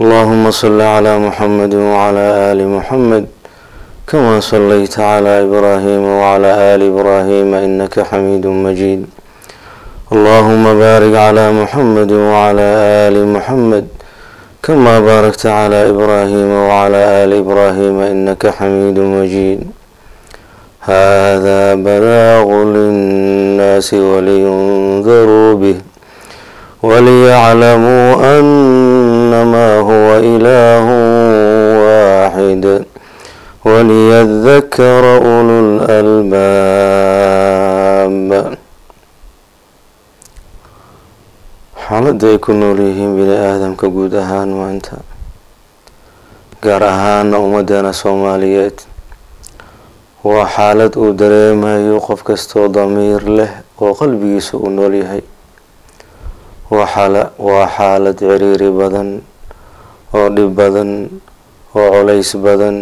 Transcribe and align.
اللهم 0.00 0.50
صل 0.50 0.80
على 0.80 1.18
محمد 1.18 1.74
وعلى 1.74 2.24
آل 2.50 2.60
محمد 2.68 3.24
كما 4.10 4.40
صليت 4.40 4.94
على 5.00 5.32
إبراهيم 5.46 6.04
وعلى 6.20 6.50
آل 6.74 6.80
إبراهيم 6.92 7.54
إنك 7.54 8.00
حميد 8.10 8.46
مجيد 8.46 9.00
اللهم 10.12 10.64
بارك 10.84 11.14
على 11.26 11.44
محمد 11.60 12.12
وعلى 12.12 12.66
آل 13.06 13.16
محمد 13.34 13.84
كما 14.62 14.94
باركت 15.00 15.46
على 15.46 15.78
إبراهيم 15.92 16.50
وعلى 16.68 17.00
آل 17.22 17.30
إبراهيم 17.42 17.96
إنك 18.12 18.42
حميد 18.56 18.98
مجيد 18.98 19.60
هذا 20.80 21.74
بلاغ 21.74 22.48
للناس 22.74 23.94
ولينذروا 23.94 25.54
به 25.54 25.76
وليعلموا 26.82 28.38
أن 28.38 28.46
أنما 29.29 29.67
هو 29.89 30.07
إله 30.33 30.85
واحد 31.87 32.65
وليذكر 33.65 35.03
أولو 35.17 35.57
الألباب 35.65 37.35
xaaladda 41.85 42.27
ay 42.33 42.37
ku 42.41 42.49
nool 42.57 42.79
yihiin 42.81 43.13
bini 43.17 43.35
aadamka 43.37 43.85
guud 43.95 44.13
ahaan 44.17 44.49
maanta 44.57 44.97
gaar 46.63 46.81
ahaana 46.81 47.37
ummadeena 47.45 47.91
soomaaliyeed 47.93 48.77
waa 50.25 50.47
xaalad 50.55 50.93
uu 50.97 51.13
dareemayo 51.19 52.01
qof 52.07 52.25
kastoo 52.29 52.65
damiir 52.73 53.21
leh 53.37 53.51
oo 53.77 53.93
qalbigiisa 53.99 54.57
uu 54.57 54.71
nool 54.77 54.93
yahay 55.01 55.21
waa 56.73 57.67
xaalad 57.77 58.17
ciriiri 58.17 58.69
badan 58.79 59.09
oo 60.14 60.28
dhib 60.36 60.50
badan 60.58 60.90
oo 61.74 61.88
colays 61.92 62.30
badan 62.36 62.76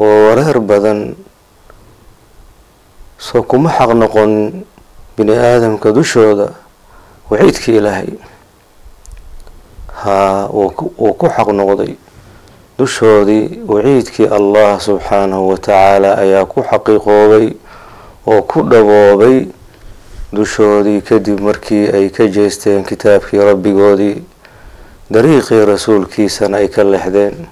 oo 0.00 0.14
wareer 0.28 0.58
badan. 0.60 1.14
Soo 3.18 3.42
kuma 3.42 3.70
xaq 3.70 3.90
noqon 3.94 4.32
bini 5.16 5.32
aadamka 5.38 5.92
dushooda 5.92 6.48
waciidka 7.30 7.72
ilaahay. 7.72 8.10
Haa 10.02 10.48
wuu 10.52 10.70
ku 11.18 11.26
xaq 11.36 11.48
noqday. 11.52 11.92
Dushoodii 12.78 13.62
waciidkii 13.68 14.26
allah 14.26 14.80
subxaanahu 14.82 15.48
watacaala 15.54 16.18
ayaa 16.18 16.44
ku 16.44 16.60
xaqiiqoobay 16.62 17.46
oo 18.26 18.42
ku 18.42 18.62
dhaboobay 18.66 19.46
dushoodii 20.34 21.00
kadib 21.00 21.38
markii 21.40 21.86
ay 21.94 22.10
ka 22.10 22.26
jeesteen 22.26 22.82
kitaabkii 22.84 23.38
rabbigoodii 23.38 24.16
dariiqii 25.10 25.64
rasuulkiisana 25.68 26.56
ay 26.64 26.68
ka 26.68 26.84
lexdeen 26.84 27.46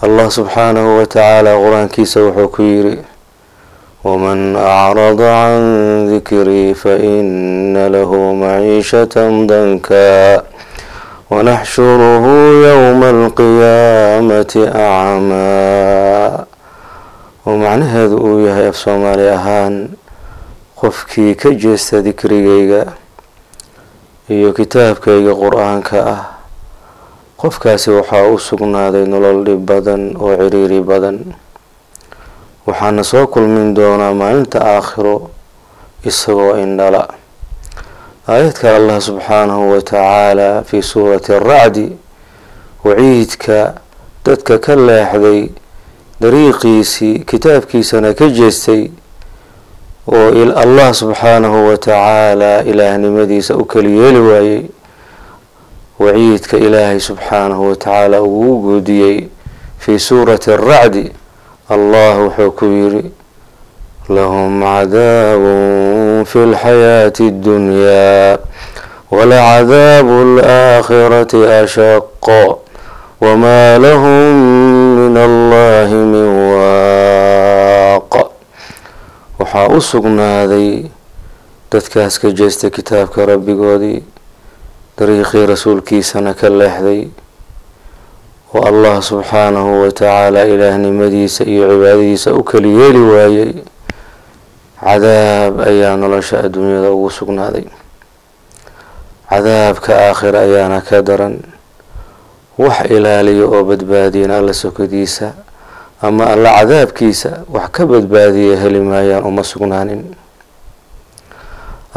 allah 0.00 0.26
subxaanahu 0.32 0.98
watacaala 1.04 1.52
qur'aankiisa 1.60 2.20
wuxuu 2.24 2.48
ku 2.48 2.62
yidhi 2.62 2.94
wman 4.04 4.56
acrada 4.56 5.12
can 5.18 6.08
dikrii 6.08 6.72
faina 6.74 7.88
lahu 7.92 8.32
maciishatan 8.32 9.44
danka 9.50 10.40
wanaxshuruhu 11.28 12.32
yowma 12.64 13.08
alqiyaamati 13.12 14.62
acmaa 14.64 16.46
oo 17.46 17.56
macnaheedu 17.60 18.16
uu 18.16 18.46
yahay 18.48 18.68
af 18.72 18.76
soomaali 18.80 19.28
ahaan 19.28 19.88
qofkii 20.80 21.34
ka 21.36 21.50
jeesta 21.52 22.00
dikrigayga 22.00 22.86
iyo 24.32 24.52
kitaabkayga 24.56 25.34
qur'aanka 25.34 25.96
ah 26.06 26.22
qofkaasi 27.40 27.90
waxaa 27.98 28.26
u 28.34 28.38
sugnaaday 28.38 29.04
nolol 29.12 29.38
dhib 29.46 29.60
badan 29.70 30.02
oo 30.24 30.34
ciriiri 30.40 30.80
badan. 30.90 31.18
Waxaana 32.66 33.02
soo 33.10 33.26
kulmin 33.26 33.74
doonaa 33.76 34.14
maalinta 34.20 34.58
aakhiro 34.74 35.30
isagoo 36.04 36.56
indhala. 36.64 37.02
Aayad 38.28 38.52
kale 38.60 38.76
allah 38.76 38.98
subxaanahu 39.00 39.70
watacaala 39.72 40.62
fii 40.68 40.82
suurati 40.82 41.32
aracdi 41.34 41.86
waciidka 42.84 43.74
dadka 44.24 44.58
ka 44.58 44.74
leexday 44.76 45.48
dariiqiisii 46.20 47.18
kitaabkiisana 47.30 48.14
ka 48.18 48.26
jeestay 48.28 48.90
oo 50.06 50.28
allah 50.64 50.88
subxaanahu 50.94 51.68
watacaala 51.68 52.62
ilaahnimadiisa 52.64 53.56
u 53.56 53.64
keli 53.64 53.96
yeeli 53.98 54.20
waayey 54.20 54.62
waciidka 55.98 56.56
ilaahay 56.58 57.00
subxaanahu 57.00 57.68
watacaala 57.70 58.22
ugu 58.22 58.56
guudiyey 58.62 59.28
fii 59.78 59.98
suurati 59.98 60.52
aracdi 60.52 61.10
allah 61.68 62.18
wuxuu 62.22 62.50
ku 62.50 62.64
yidhi 62.64 63.10
lahum 64.08 64.62
cadaabun 64.62 66.24
fi 66.24 66.38
lxayaati 66.38 67.24
اddunyaa 67.28 68.38
walacadaabu 69.10 70.14
alaakhirati 70.22 71.36
ashaqo 71.60 72.60
wamaa 73.20 73.78
lahum 73.78 74.34
min 74.98 75.16
allahi 75.16 75.94
min 76.12 76.28
waaq. 76.54 78.12
Waxaa 79.38 79.66
u 79.76 79.80
sugnaaday 79.80 80.70
dadkaas 81.72 82.18
ka 82.22 82.30
jeesta 82.30 82.70
kitaabka 82.70 83.26
rabbigoodii 83.26 84.02
dariiqii 84.98 85.46
rasuulkiisana 85.46 86.34
ka 86.34 86.48
leexday 86.50 87.08
oo 88.54 88.62
allah 88.70 88.98
subxaanahu 89.02 89.82
watacaala 89.86 90.44
ilaahnimadiisa 90.52 91.44
iyo 91.44 91.68
cibaadadiisa 91.70 92.34
u 92.34 92.42
keli 92.42 92.70
yeeli 92.80 92.98
waayey 93.12 93.52
cadaab 94.80 95.60
ayaa 95.60 95.96
nolosha 95.96 96.40
adduunyada 96.46 96.90
ugu 96.90 97.10
sugnaaday. 97.10 97.66
Cadaabka 99.28 99.92
aakhira 100.08 100.40
ayaana 100.46 100.80
ka 100.80 101.02
daran. 101.02 101.36
Wax 102.58 102.86
ilaaliya 102.90 103.44
oo 103.46 103.62
badbaadiyan 103.64 104.30
alla 104.30 104.54
sokodiisa 104.54 105.32
ama 106.02 106.26
alla 106.32 106.50
cadaabkiisa 106.62 107.30
wax 107.50 107.68
ka 107.74 107.82
badbaadiya 107.86 108.56
heli 108.62 108.80
maayaan 108.80 109.24
uma 109.26 109.42
sugnaanin 109.44 110.14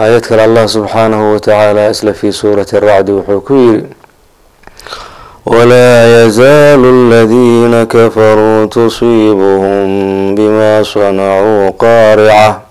aayad 0.01 0.21
kale 0.29 0.43
allah 0.43 0.69
subxaanahu 0.69 1.33
watacaala 1.33 1.91
isla 1.91 2.13
fii 2.15 2.33
suurati 2.33 2.81
racdi 2.81 3.13
wuxuu 3.13 3.41
ku 3.41 3.55
yidhi 3.55 3.87
ولا 5.47 6.25
يزال 6.27 6.83
الذين 6.85 7.85
كفروا 7.85 8.67
تصيبهم 8.67 9.87
بما 10.35 10.83
صنعوا 10.83 11.71
قارعة 11.71 12.63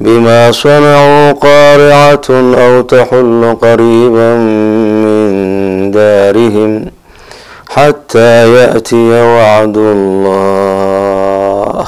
بما 0.00 0.52
صنعوا 0.52 1.32
قارعة 1.32 2.28
أو 2.64 2.80
تحل 2.80 3.56
قريبا 3.62 4.34
من 5.04 5.90
دارهم 5.90 6.86
حتى 7.68 8.54
يأتي 8.54 9.10
وعد 9.22 9.76
الله 9.76 11.84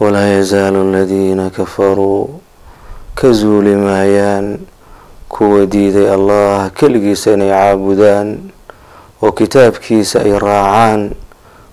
ولا 0.00 0.38
يزال 0.38 0.74
الذين 0.76 1.48
ka 3.15 3.31
zuuli 3.31 3.75
maayaan 3.75 4.59
kuwa 5.29 5.65
diiday 5.65 6.07
allaah 6.13 6.71
keligiisa 6.71 7.33
inay 7.33 7.49
caabudaan 7.49 8.29
oo 9.23 9.31
kitaabkiisa 9.31 10.19
ay 10.21 10.35
raacaan 10.39 11.01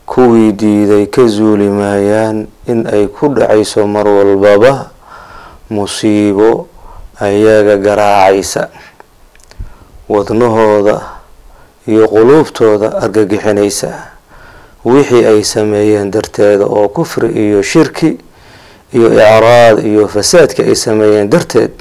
kuwii 0.06 0.52
diiday 0.52 1.06
ka 1.06 1.26
zuuli 1.26 1.68
maayaan 1.68 2.46
in 2.66 2.86
ay 2.86 3.06
ku 3.06 3.28
dhacayso 3.34 3.86
mar 3.86 4.06
walbaba 4.08 4.90
musiibo 5.70 6.68
ayaga 7.20 7.76
garaacaysa. 7.76 8.68
Wadnahooda 10.08 11.00
iyo 11.86 12.08
quluubtooda 12.08 12.98
argagixinaysa. 13.02 13.90
Wixii 14.84 15.24
ay 15.24 15.42
sameeyeen 15.44 16.10
darteeda 16.10 16.64
oo 16.66 16.88
kufri 16.88 17.28
iyo 17.32 17.62
shirki 17.62 18.18
iyo 18.92 19.08
icraad 19.12 19.76
iyo 19.86 20.08
fasaadka 20.08 20.62
ay 20.62 20.74
sameeyeen 20.76 21.28
darteed 21.30 21.72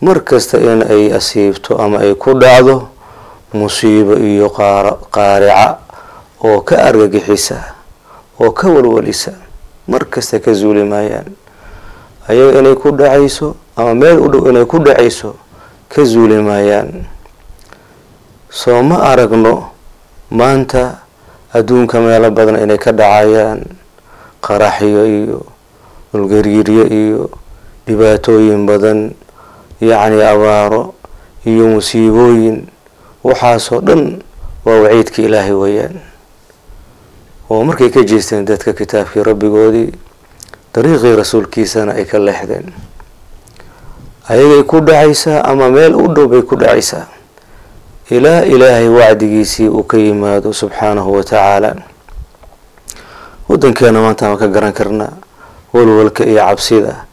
mar 0.00 0.20
kasta 0.24 0.58
in 0.60 0.82
ay 0.84 1.12
asiibto 1.12 1.76
ama 1.80 1.98
ay 2.04 2.14
ku 2.14 2.34
dhacdo 2.38 2.88
musiibo 3.52 4.14
iyo 4.16 4.50
qaarica 5.10 5.78
oo 6.44 6.60
ka 6.62 6.76
argagixisa 6.88 7.74
oo 8.40 8.50
ka 8.52 8.68
walwalisa 8.68 9.32
mar 9.88 10.04
kasta 10.06 10.38
ka 10.38 10.52
zuuli 10.52 10.84
maayaan 10.84 11.32
ayaga 12.28 12.58
inay 12.60 12.74
ku 12.76 12.90
dhacayso 12.92 13.56
ama 13.76 13.94
meel 13.96 14.18
u 14.20 14.28
dhow 14.28 14.46
inay 14.52 14.64
ku 14.68 14.78
dhacayso 14.84 15.34
ka 15.88 16.04
zuuli 16.04 16.36
maayaan 16.44 17.08
soo 18.52 18.82
ma 18.84 19.02
aragno 19.10 19.72
maanta 20.30 21.00
adduunka 21.52 22.00
meelo 22.00 22.30
badan 22.30 22.60
inay 22.62 22.76
ka 22.78 22.92
dhacayaan 22.92 23.64
qaraxyo 24.44 25.02
iyo 25.08 25.40
dhulgariiryo 26.18 26.84
iyo 26.90 27.30
dhibaatooyin 27.86 28.66
badan 28.66 29.14
yacni 29.80 30.18
abaaro 30.22 30.94
iyo 31.46 31.64
musiibooyin. 31.78 32.66
Waxaasoo 33.24 33.80
dhan 33.86 34.18
waa 34.66 34.80
waciidka 34.82 35.22
ilaahay 35.22 35.52
weeyaan. 35.54 35.96
Oo 37.50 37.62
markay 37.64 37.88
ka 37.90 38.02
jeesteen 38.02 38.44
dadka 38.44 38.72
kitaabkii 38.74 39.22
rabbigoodii 39.22 39.90
dariiqii 40.74 41.16
rasuulkiisana 41.16 41.92
ay 41.94 42.04
ka 42.04 42.18
leexdeen. 42.18 42.66
Ayagay 44.28 44.62
ku 44.68 44.80
dhacaysaa 44.84 45.40
ama 45.48 45.70
meel 45.72 45.94
u 45.96 46.06
dhow 46.14 46.28
bay 46.28 46.42
ku 46.42 46.56
dhacaysaa. 46.56 47.06
Ilaa 48.10 48.44
ilaahay 48.44 48.88
wacdigiisii 48.88 49.68
uu 49.68 49.82
ka 49.84 49.96
yimaado 49.98 50.52
subxaanahu 50.52 51.12
wa 51.16 51.22
tacaala 51.24 51.76
waddankeena 53.48 54.00
maanta 54.00 54.28
waan 54.28 54.38
ka 54.38 54.48
garan 54.48 54.72
karnaa 54.72 55.12
walwalka 55.72 56.24
iyo 56.26 56.40
cabsida 56.46 57.04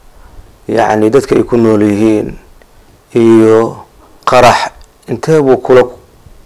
yacni 0.68 1.10
dadka 1.10 1.36
ay 1.36 1.44
ku 1.44 1.57
nool 1.57 1.81
yihiin 1.84 2.34
iyo 3.13 3.78
qarax 4.25 4.72
intee 5.07 5.42
buu 5.42 5.57
kula 5.57 5.84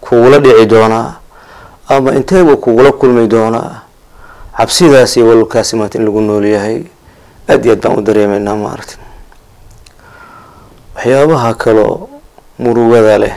kugula 0.00 0.38
dhici 0.38 0.66
doonaa? 0.66 1.16
Ama 1.88 2.14
intee 2.14 2.42
buu 2.44 2.56
kugula 2.56 2.92
kulmi 2.92 3.26
doonaa? 3.28 3.82
Cabsidaas 4.56 5.16
iyo 5.16 5.26
walwalkaasi 5.28 5.76
maanta 5.76 5.98
in 5.98 6.04
lagu 6.04 6.20
nool 6.20 6.44
yahay 6.44 6.84
aad 7.48 7.64
iyo 7.64 7.72
aad 7.74 7.80
baan 7.82 7.98
u 7.98 8.02
dareemaynaa 8.04 8.56
maaragta 8.56 8.96
waxyaabaha 10.96 11.54
kaloo 11.54 12.08
murugada 12.58 13.18
leh 13.18 13.36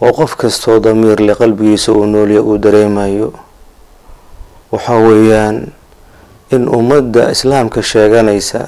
oo 0.00 0.12
qof 0.12 0.36
kastoo 0.36 0.78
damiir 0.80 1.18
leh 1.20 1.34
qalbigiisa 1.36 1.92
uu 1.92 2.06
noolya 2.06 2.42
uu 2.42 2.58
dareemayo 2.58 3.32
waxa 4.72 4.94
weeyaan 4.96 5.66
in 6.54 6.66
ummadda 6.68 7.30
islaamka 7.34 7.82
sheeganaysa 7.82 8.62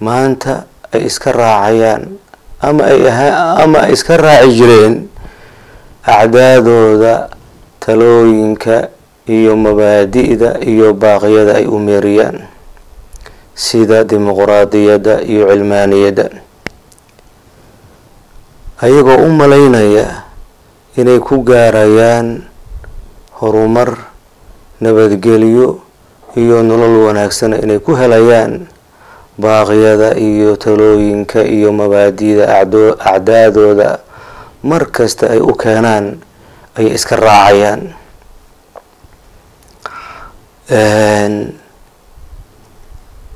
maanta 0.00 0.64
ay 0.92 1.02
iska 1.10 1.32
raacayaan 1.32 2.02
ama 2.60 2.82
ay 2.92 3.00
ahaa 3.08 3.62
ama 3.64 3.78
ay 3.86 3.92
iska 3.96 4.16
raaci 4.16 4.52
jireen 4.58 4.94
acdaadooda 6.04 7.28
talooyinka 7.84 8.88
iyo 9.28 9.52
mabaadi'da 9.56 10.50
iyo 10.64 10.92
baaqyada 10.96 11.52
ay 11.60 11.66
u 11.68 11.76
meeriyaan 11.78 12.48
sida 13.54 14.04
dimuqraadiyadda 14.08 15.20
iyo 15.28 15.44
cilmaaniyadda. 15.52 16.26
Ayagoo 18.80 19.20
u 19.20 19.28
malaynaya 19.36 20.24
inay 20.96 21.20
ku 21.20 21.44
gaarayaan 21.44 22.48
horumar 23.36 24.08
nabadgelyo 24.80 25.84
iyo 26.36 26.62
nolol 26.62 26.96
wanaagsana 27.10 27.56
inay 27.64 27.78
ku 27.78 27.96
helayaan 27.96 28.66
baaqyada 29.40 30.14
iyo 30.20 30.56
talooyinka 30.56 31.42
iyo 31.56 31.72
mabaadi'da 31.72 32.44
acdaadooda. 33.00 33.98
Mar 34.62 34.82
kasta 34.92 35.32
ay 35.32 35.40
u 35.40 35.52
keenaan 35.56 36.20
ayay 36.76 36.92
iska 36.98 37.16
raacayaan. 37.16 37.96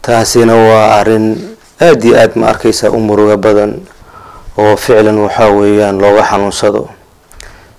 Taasina 0.05 0.55
waa 0.55 1.01
arrin 1.01 1.57
aada 1.81 2.05
iyo 2.07 2.17
aad 2.21 2.33
ma 2.37 2.49
arkaysaa 2.53 2.91
u 2.93 3.01
muruga 3.01 3.37
badan 3.37 3.81
oo 4.59 4.77
ficlan 4.77 5.19
waxaa 5.25 5.49
weeyaan 5.51 5.97
looga 6.03 6.23
xanuunsado. 6.31 6.89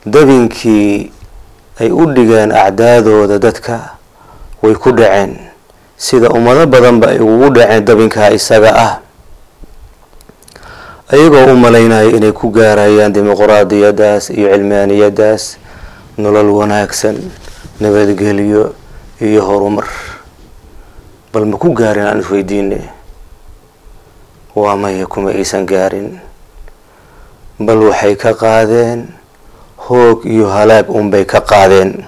Dabinkii 0.06 1.12
ay 1.80 1.90
u 1.92 2.04
dhigeen 2.14 2.52
acdaadooda 2.52 3.38
dadka 3.40 3.95
way 4.66 4.74
ku 4.76 4.90
dhaceen. 4.92 5.38
Sida 5.96 6.28
ummado 6.34 6.66
badanba 6.68 7.14
ay 7.14 7.20
ugu 7.22 7.54
dhaceen 7.54 7.86
dabinkaa 7.86 8.34
isaga 8.34 8.72
ah. 8.76 8.94
Ayagoo 11.14 11.54
u 11.54 11.56
malaynaya 11.56 12.10
inay 12.10 12.34
ku 12.34 12.50
gaarayaan 12.50 13.14
dimuqraadiyadaas 13.14 14.34
iyo 14.34 14.50
cilmaaniyadaas 14.50 15.44
nolol 16.18 16.50
wanaagsan 16.50 17.16
nabadgelyo 17.80 18.74
iyo 19.22 19.42
horumar. 19.46 19.86
Bal 21.30 21.46
ma 21.46 21.56
ku 21.62 21.70
gaarin 21.78 22.10
aan 22.10 22.20
isweydiine 22.26 22.90
waa 24.58 24.74
maya 24.76 25.06
kuma 25.06 25.30
aysan 25.30 25.64
gaarin. 25.70 26.18
Bal 27.62 27.80
waxay 27.86 28.16
ka 28.18 28.34
qaadeen 28.34 29.14
hoog 29.86 30.26
iyo 30.26 30.50
halaag 30.50 30.90
unbay 30.90 31.24
ka 31.30 31.40
qaadeen 31.46 32.02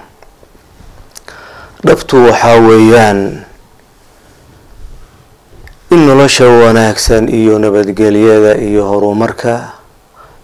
dhabtu 1.86 2.16
waxaa 2.26 2.58
weeyaan 2.68 3.20
in 5.94 6.00
nolosha 6.06 6.44
wanaagsan 6.48 7.28
iyo 7.28 7.58
nabadgelyada 7.58 8.58
iyo 8.58 8.84
horumarka 8.90 9.72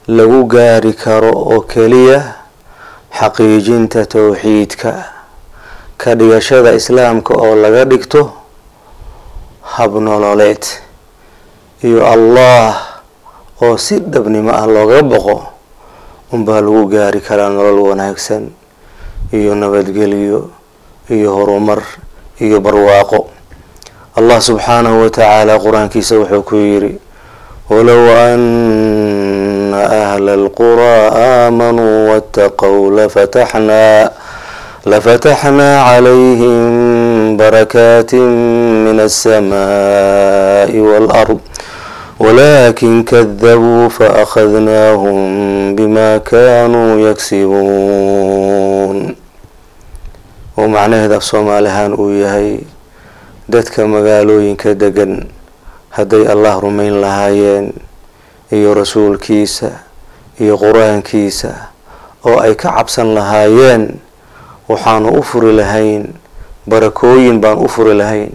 lagu 0.08 0.44
gaari 0.46 0.92
karo 0.92 1.30
oo 1.34 1.60
keliya 1.66 2.34
xaqiijinta 3.18 4.06
towxiidka 4.06 4.92
ka 6.00 6.10
dhigashada 6.14 6.72
islaamka 6.74 7.34
oo 7.34 7.54
laga 7.58 7.84
dhigto 7.84 8.32
habnololeed 9.74 10.64
iyo 11.84 12.00
allah 12.06 12.74
oo 13.62 13.76
si 13.76 13.98
dhabnimo 14.00 14.50
ah 14.54 14.66
looga 14.66 15.02
boqo 15.02 15.36
unbaa 16.32 16.60
lagu 16.62 16.86
gaari 16.88 17.20
karaa 17.20 17.48
nolol 17.50 17.80
wanaagsan 17.90 18.50
iyo 19.32 19.54
nabadgelyo 19.54 20.50
iyo 21.10 21.34
horumar 21.36 21.82
iyo 22.40 22.60
barwaaqo. 22.60 23.28
Allah 24.14 24.38
subxaanahu 24.40 25.00
wa 25.02 25.10
tacaala 25.10 25.58
qur'aankiisa 25.58 26.14
wuxuu 26.22 26.42
ku 26.46 26.54
yidhi 26.56 26.98
walow 27.66 28.04
ana 28.14 29.80
ahla 30.14 30.32
alquraa 30.38 31.10
aamanuu 31.10 32.14
waataqow 32.14 32.94
lafataxnaa 32.94 34.14
lafataxnaa 34.86 35.82
calayhim 35.98 37.34
barakaati 37.40 38.20
min 38.86 39.00
alsamaai 39.00 40.78
waalard 40.78 41.42
walakin 42.20 43.02
kadabuu 43.04 43.90
faakhadnaahum 43.90 45.74
bima 45.74 46.20
kanuu 46.22 47.02
yaksibuun 47.08 48.98
oo 50.58 50.68
macnaheeda 50.68 51.16
af 51.16 51.24
soomaali 51.24 51.68
ahaan 51.68 51.94
uu 51.94 52.10
yahay 52.24 52.60
dadka 53.48 53.86
magaalooyinka 53.86 54.74
degan 54.74 55.26
hadday 55.96 56.24
allah 56.32 56.54
rumayn 56.60 57.00
lahaayeen 57.00 57.72
iyo 58.52 58.74
rasuulkiisa 58.74 59.70
iyo 60.40 60.54
qur'aankiisa 60.58 61.52
oo 62.24 62.38
ay 62.40 62.54
ka 62.54 62.70
cabsan 62.76 63.14
lahaayeen 63.14 63.98
waxaanu 64.68 65.08
u 65.18 65.22
furi 65.22 65.52
lahayn 65.52 66.14
barakooyin 66.66 67.40
baan 67.42 67.58
u 67.58 67.68
furi 67.68 67.94
lahayn 67.94 68.30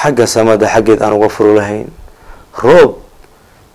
xagga 0.00 0.26
samada 0.26 0.66
xaggeed 0.68 1.02
aan 1.02 1.12
uga 1.18 1.28
furi 1.28 1.54
lahayn 1.58 1.86
roob 2.62 2.94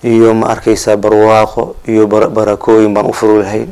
iyo 0.03 0.33
ma 0.33 0.47
arkaysaa 0.55 0.95
barwaaqo 0.97 1.75
iyo 1.87 2.07
barakooyin 2.07 2.93
baan 2.93 3.07
u 3.09 3.13
furi 3.15 3.39
lahayn. 3.43 3.69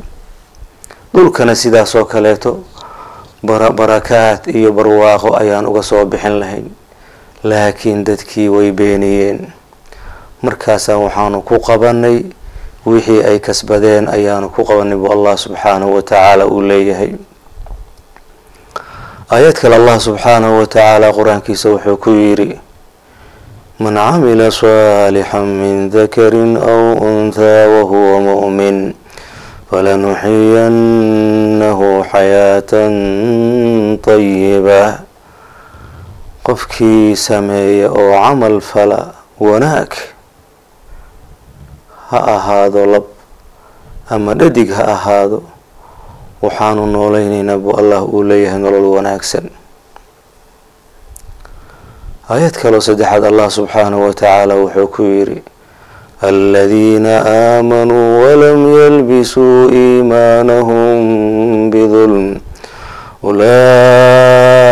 Dhulkana 1.14 1.56
sidaas 1.56 1.92
oo 1.96 2.06
kaleeto 2.08 2.64
barakaad 3.44 4.48
iyo 4.54 4.72
barwaaqo 4.74 5.34
ayaan 5.38 5.66
uga 5.66 5.82
soo 5.84 6.06
bixin 6.06 6.40
lahayn. 6.40 6.68
Laakiin 7.44 8.04
dadkii 8.06 8.50
way 8.50 8.72
beeniyeen. 8.72 9.50
Markaasaa 10.42 10.98
waxaanu 10.98 11.42
ku 11.42 11.58
qabanay 11.60 12.26
wixii 12.86 13.24
ay 13.26 13.40
kasbadeen 13.40 14.10
ayaanu 14.10 14.50
ku 14.50 14.62
qabanay 14.66 14.98
buu 14.98 15.10
allah 15.14 15.38
subxaanahu 15.38 15.96
wa 15.96 16.02
tacaala 16.02 16.46
uu 16.46 16.62
leeyahay. 16.62 17.14
Aayad 19.32 19.54
kale 19.58 19.76
allah 19.76 19.98
subxaanahu 20.00 20.60
wa 20.62 20.66
tacaala 20.68 21.14
qur'aankiisa 21.14 21.70
wuxuu 21.74 21.98
ku 21.98 22.10
yidhi 22.14 22.60
man 23.82 23.96
camila 23.98 24.52
saalixan 24.54 25.46
min 25.58 25.90
dakarin 25.90 26.58
aw 26.58 26.94
unthaa 27.02 27.66
wahuwa 27.74 28.20
mu'min 28.22 28.94
falanuxiyanahu 30.72 32.04
xayaatan 32.12 32.94
tayiba 34.04 35.00
qofkii 36.44 37.16
sameeya 37.16 37.88
oo 37.92 38.12
camal 38.12 38.60
fala 38.62 39.00
wanaag 39.40 39.92
ha 42.12 42.20
ahaado 42.36 42.86
lab 42.86 43.06
ama 44.10 44.34
dhadig 44.36 44.70
ha 44.76 44.84
ahaado 44.96 45.40
waxaanu 46.44 46.84
noolaynaynaa 46.92 47.58
buu 47.64 47.72
allah 47.80 48.04
uu 48.04 48.24
leeyahay 48.28 48.60
nolol 48.60 48.88
wanaagsan 49.00 49.48
aayad 52.30 52.56
kaloo 52.62 52.82
saddexaad 52.84 53.24
allah 53.30 53.48
subxaanahu 53.58 54.04
wa 54.08 54.14
tacaala 54.14 54.54
wuxuu 54.62 54.88
ku 54.88 55.04
yidhi 55.04 55.40
aladiina 56.22 57.26
aamanuu 57.26 58.22
walam 58.24 58.74
yalbisuu 58.80 59.70
iimaanahum 59.74 61.70
bidulm 61.74 62.36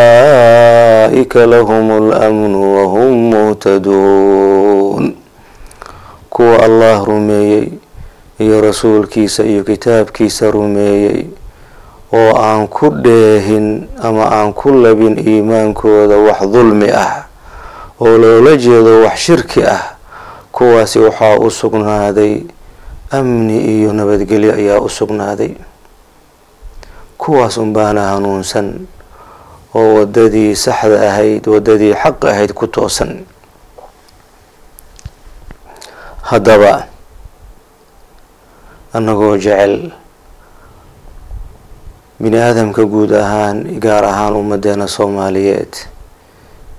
ulaa'ika 0.09 1.45
lahum 1.49 1.91
اlamnu 1.91 2.75
wahum 2.77 3.13
muhtaduun 3.33 5.15
kuwa 6.29 6.63
allah 6.63 7.05
rumeeyey 7.05 7.67
iyo 8.39 8.61
rasuulkiisa 8.61 9.43
iyo 9.43 9.63
kitaabkiisa 9.63 10.51
rumeeyey 10.51 11.25
oo 12.13 12.31
aan 12.37 12.67
ku 12.69 12.89
dheehin 12.93 13.87
ama 14.03 14.25
aan 14.31 14.53
ku 14.53 14.69
labin 14.71 15.17
iimaankooda 15.27 16.17
wax 16.17 16.41
dulmi 16.53 16.89
ah 16.93 17.25
oo 18.01 18.17
loola 18.17 18.55
jeedo 18.57 19.01
wax 19.01 19.17
shirki 19.19 19.63
ah 19.65 19.98
kuwaasi 20.51 20.99
waxaa 20.99 21.37
u 21.37 21.51
sugnaaday 21.51 22.33
amni 23.11 23.57
iyo 23.77 23.93
nabadgelyo 23.93 24.53
ayaa 24.53 24.79
u 24.81 24.89
sugnaaday. 24.89 25.53
Kuwaas 27.17 27.57
unbaana 27.57 28.01
hanuunsan 28.15 28.87
oo 29.75 29.93
waddadii 29.99 30.55
saxda 30.55 30.97
ahayd 31.09 31.43
waddadii 31.47 31.93
xaq 31.93 32.19
ahayd 32.31 32.51
ku 32.53 32.67
toosan. 32.67 33.25
Haddaba 36.21 36.87
annagoo 38.93 39.37
jecel 39.37 39.91
bini 42.19 42.37
aadamka 42.37 42.85
guud 42.85 43.11
ahaan 43.13 43.79
gaar 43.79 44.05
ahaan 44.05 44.35
ummadeena 44.35 44.87
soomaaliyeed 44.87 45.73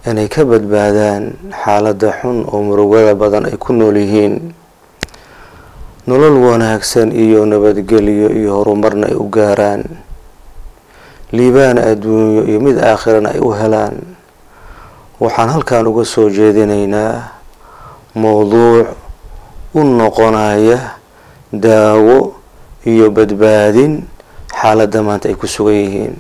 inay 0.08 0.28
ka 0.32 0.42
badbaadaan 0.48 1.52
xaaladda 1.52 2.10
xun 2.22 2.44
oo 2.48 2.60
murugada 2.64 3.12
badan 3.14 3.44
ay 3.50 3.56
ku 3.60 3.72
nool 3.76 3.96
yihiin. 4.00 4.54
Nolol 6.08 6.36
wanaagsan 6.40 7.12
iyo 7.12 7.44
nabadgelyo 7.44 8.32
iyo 8.32 8.50
horumarna 8.58 9.12
ay 9.12 9.16
u 9.16 9.28
gaaraan. 9.28 9.84
Liibaan 11.36 11.78
adduunyo 11.78 12.42
iyo 12.48 12.58
mid 12.64 12.76
aakhirana 12.80 13.36
ay 13.36 13.40
u 13.44 13.52
helaan. 13.52 13.96
Waxaan 15.20 15.52
halkan 15.52 15.84
uga 15.86 16.04
soo 16.08 16.32
jeedinaynaa 16.32 17.36
mowduuc 18.16 18.88
u 19.76 19.80
noqonaya 19.84 20.96
daawo 21.52 22.34
iyo 22.88 23.12
badbaadin 23.12 24.08
xaaladda 24.50 24.98
maanta 25.04 25.28
ay 25.28 25.36
ku 25.36 25.44
sugan 25.46 25.76
yihiin. 25.76 26.14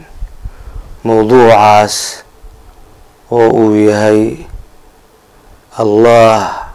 Mowduucaas 1.00 2.22
oo 3.30 3.48
uu 3.50 3.74
yahay 3.88 4.36
allah 5.78 6.66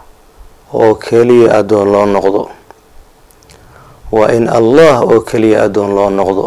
oo 0.72 0.94
keliya 0.94 1.58
addoon 1.60 1.88
loo 1.92 2.06
noqdo. 2.06 2.42
Waa 4.12 4.30
in 4.32 4.48
allah 4.48 5.02
oo 5.04 5.20
keliya 5.20 5.62
addoon 5.68 5.90
loo 5.94 6.10
noqdo. 6.10 6.46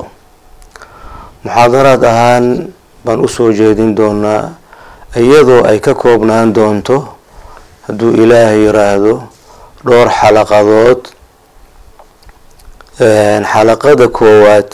Muxaadaraad 1.43 2.03
ahaan 2.03 2.45
baan 3.05 3.19
u 3.23 3.27
soo 3.27 3.51
jeedin 3.53 3.95
doonaa 3.95 4.49
iyadoo 5.15 5.63
ay 5.69 5.79
ka 5.79 5.93
koobnaan 5.95 6.53
doonto 6.53 6.97
hadduu 7.87 8.11
ilaahay 8.23 8.59
yiraahdo 8.65 9.13
dhowr 9.85 10.09
xalaqadood. 10.19 11.01
Xalaqada 13.51 14.07
koowaad 14.11 14.69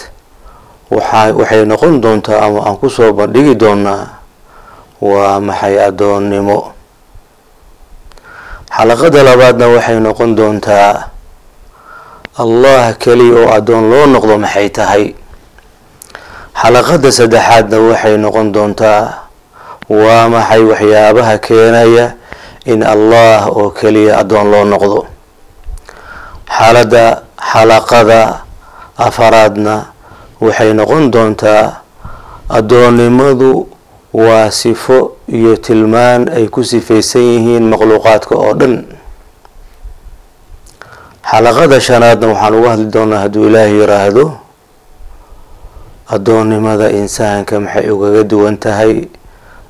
waxa 0.89 1.33
waxay 1.37 1.65
noqon 1.65 2.01
doontaa 2.01 2.41
ama 2.45 2.59
aan 2.65 2.77
ku 2.81 2.89
soo 2.89 3.13
bandhigi 3.13 3.53
doonaa 3.55 4.14
waa 5.09 5.37
maxay 5.47 5.75
addoonnimo? 5.87 6.57
Xalaqada 8.75 9.19
labaadna 9.27 9.65
waxay 9.75 9.97
noqon 10.05 10.31
doontaa 10.37 10.93
allah 12.43 12.83
keliya 13.03 13.35
oo 13.45 13.49
addoon 13.57 13.83
loo 13.91 14.05
noqdo 14.13 14.33
maxay 14.43 14.67
tahay? 14.77 15.05
Xalaqada 16.61 17.09
saddexaadna 17.17 17.77
waxay 17.89 18.15
noqon 18.23 18.47
doontaa 18.55 19.03
waa 19.99 20.25
maxay 20.33 20.61
waxyaabaha 20.71 21.35
keenaya 21.45 22.05
in 22.71 22.81
allah 22.93 23.47
oo 23.57 23.69
keliya 23.79 24.13
addoon 24.25 24.47
loo 24.51 24.65
noqdo? 24.73 24.99
Xaalada 26.55 27.05
xalaqada 27.51 28.21
afaraadna 29.07 29.75
waxay 30.41 30.71
noqon 30.79 31.03
doontaa 31.13 31.63
addoonnimadu 32.57 33.51
waa 34.15 34.47
sifo 34.51 34.97
iyo 35.27 35.53
tilmaan 35.59 36.29
ay 36.31 36.47
ku 36.47 36.63
sifaysan 36.63 37.21
yihiin 37.21 37.65
makhluuqaadka 37.71 38.33
oo 38.35 38.53
dhan. 38.59 38.75
Xalaqada 41.29 41.77
shanaadna 41.81 42.27
waxaan 42.31 42.53
uga 42.59 42.69
hadli 42.73 42.87
doonaa 42.95 43.21
hadduu 43.25 43.47
ilaahay 43.49 43.73
yiraahdo 43.81 44.25
addoonnimada 46.15 46.87
insaanka 46.99 47.59
maxay 47.59 47.89
ugaga 47.91 48.23
duwan 48.23 48.55
tahay? 48.63 49.09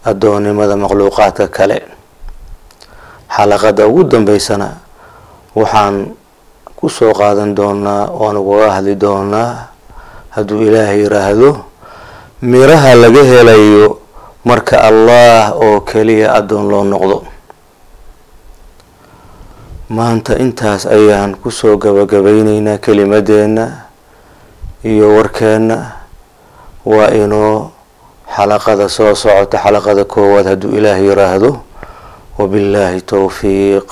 Addoonnimada 0.05 0.75
makhluuqaadka 0.77 1.47
kale. 1.49 1.79
Xalaqada 3.35 3.87
ugu 3.89 4.03
dambeysana 4.11 4.69
waxaan 5.55 6.13
ku 6.77 6.85
soo 6.91 7.13
qaadan 7.15 7.55
doonaa 7.57 8.11
oan 8.13 8.35
ugaga 8.37 8.69
hadli 8.77 8.95
doonaa 8.99 9.49
hadduu 10.35 10.61
ilaahay 10.67 10.99
yiraahdo 11.07 11.49
miraha 12.43 12.91
laga 12.99 13.23
helayo 13.31 14.04
marka 14.45 14.77
allah 14.89 15.53
oo 15.57 15.81
keliya 15.81 16.33
addoon 16.37 16.65
loo 16.71 16.83
noqdo. 16.85 17.17
Maanta 19.89 20.37
intaas 20.41 20.85
ayaan 20.89 21.37
ku 21.37 21.49
soo 21.53 21.77
gabagabayneynaa 21.77 22.77
kelimadeenna 22.81 23.65
iyo 24.85 25.13
warkeenna. 25.17 25.77
Waa 26.85 27.09
inuu 27.13 27.69
xalaqada 28.35 28.89
soo 28.89 29.13
socota 29.17 29.57
xalaqada 29.57 30.05
koowaad 30.05 30.45
hadduu 30.53 30.77
ilaahay 30.77 31.05
yiraahdo. 31.09 31.51
Wabillahi 32.37 33.01
towfiiq 33.01 33.89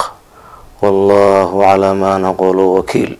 wallahu 0.81 1.61
calaa 1.63 1.93
maa 1.95 2.17
naqulu 2.19 2.75
wakiil 2.77 3.15